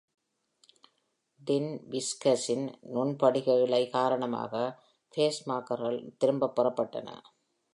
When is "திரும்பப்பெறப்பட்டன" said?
6.17-7.09